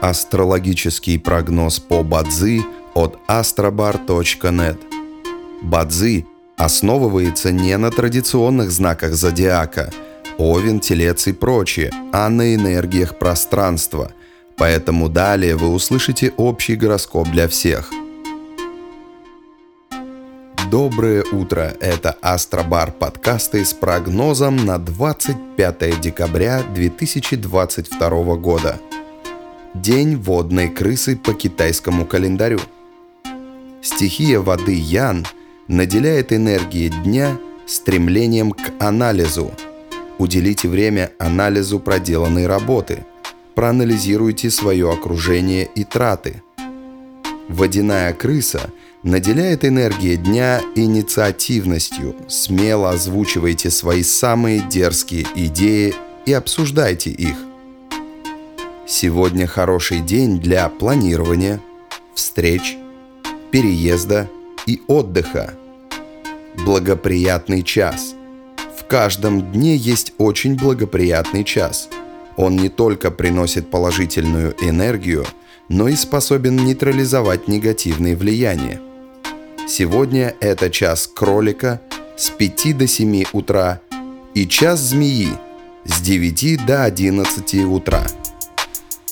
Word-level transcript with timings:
Астрологический 0.00 1.18
прогноз 1.18 1.80
по 1.80 2.02
Бадзи 2.02 2.62
от 2.94 3.18
astrobar.net. 3.28 4.78
Бадзи 5.62 6.26
основывается 6.56 7.52
не 7.52 7.76
на 7.76 7.90
традиционных 7.90 8.70
знаках 8.70 9.14
зодиака– 9.14 9.90
Овен, 10.38 10.80
Телец 10.80 11.26
и 11.28 11.32
прочее, 11.32 11.90
а 12.12 12.28
на 12.28 12.54
энергиях 12.54 13.18
пространства. 13.18 14.12
Поэтому 14.56 15.08
далее 15.08 15.56
вы 15.56 15.68
услышите 15.68 16.32
общий 16.36 16.76
гороскоп 16.76 17.28
для 17.28 17.48
всех. 17.48 17.90
Доброе 20.70 21.24
утро! 21.32 21.74
Это 21.80 22.16
Астробар 22.20 22.90
подкасты 22.90 23.64
с 23.64 23.72
прогнозом 23.72 24.56
на 24.66 24.78
25 24.78 26.00
декабря 26.00 26.62
2022 26.74 28.36
года. 28.36 28.78
День 29.82 30.16
водной 30.16 30.68
крысы 30.68 31.16
по 31.16 31.32
китайскому 31.32 32.06
календарю. 32.06 32.60
Стихия 33.82 34.40
воды 34.40 34.74
Ян 34.74 35.26
наделяет 35.68 36.32
энергией 36.32 36.88
дня 36.88 37.38
стремлением 37.66 38.52
к 38.52 38.72
анализу. 38.78 39.52
Уделите 40.18 40.68
время 40.68 41.12
анализу 41.18 41.78
проделанной 41.78 42.46
работы. 42.46 43.04
Проанализируйте 43.54 44.50
свое 44.50 44.90
окружение 44.90 45.68
и 45.74 45.84
траты. 45.84 46.42
Водяная 47.48 48.12
крыса– 48.12 48.70
наделяет 49.06 49.64
энергия 49.64 50.16
дня 50.16 50.60
инициативностью. 50.74 52.16
Смело 52.28 52.90
озвучивайте 52.90 53.70
свои 53.70 54.02
самые 54.02 54.60
дерзкие 54.60 55.24
идеи 55.34 55.94
и 56.26 56.32
обсуждайте 56.32 57.10
их. 57.10 57.36
Сегодня 58.88 59.48
хороший 59.48 59.98
день 59.98 60.38
для 60.38 60.68
планирования, 60.68 61.60
встреч, 62.14 62.76
переезда 63.50 64.30
и 64.64 64.80
отдыха. 64.86 65.54
Благоприятный 66.64 67.64
час. 67.64 68.14
В 68.78 68.84
каждом 68.86 69.50
дне 69.50 69.74
есть 69.74 70.12
очень 70.18 70.54
благоприятный 70.54 71.42
час. 71.42 71.88
Он 72.36 72.54
не 72.54 72.68
только 72.68 73.10
приносит 73.10 73.72
положительную 73.72 74.54
энергию, 74.60 75.26
но 75.68 75.88
и 75.88 75.96
способен 75.96 76.54
нейтрализовать 76.54 77.48
негативные 77.48 78.14
влияния. 78.14 78.80
Сегодня 79.66 80.36
это 80.38 80.70
час 80.70 81.10
кролика 81.12 81.80
с 82.16 82.30
5 82.30 82.78
до 82.78 82.86
7 82.86 83.24
утра 83.32 83.80
и 84.34 84.46
час 84.46 84.78
змеи 84.78 85.30
с 85.84 86.00
9 86.00 86.64
до 86.64 86.84
11 86.84 87.64
утра. 87.64 88.06